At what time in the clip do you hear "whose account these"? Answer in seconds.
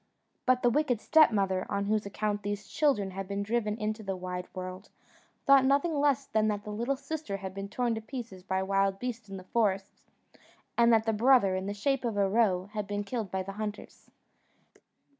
1.85-2.65